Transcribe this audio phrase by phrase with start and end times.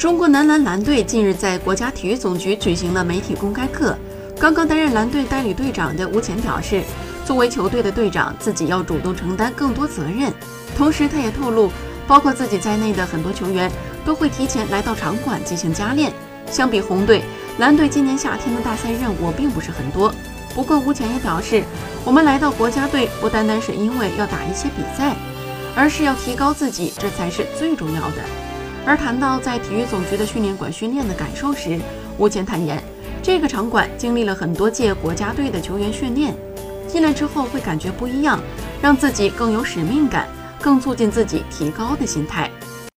[0.00, 3.94] 中国男篮篮队近日在国家体育总局举行了媒体公开课。
[4.40, 6.82] 刚刚担任蓝队代理队长的吴前表示，
[7.26, 10.32] 作为球队的队长，自己要主动承担更多责任。
[10.74, 11.70] 同时，他也透露，
[12.06, 13.70] 包括自己在内的很多球员
[14.02, 16.10] 都会提前来到场馆进行加练。
[16.50, 17.22] 相比红队，
[17.58, 20.10] 蓝队今年夏天的大赛任务并不是很多。
[20.54, 21.62] 不过，吴前也表示，
[22.06, 25.14] 我们来到国家队不单单是因为要打一些比赛，
[25.76, 28.49] 而是要提高自己，这才是最重要的。
[28.86, 31.78] 而谈到在体育总局的训练馆训练的感受时，
[32.18, 32.82] 吴前坦言，
[33.22, 36.34] 这个场馆经历了很多届国家队的球员训练，
[36.88, 38.40] 进来之后会感觉不一样，
[38.80, 40.26] 让自己更有使命感，
[40.60, 42.50] 更促进自己提高的心态。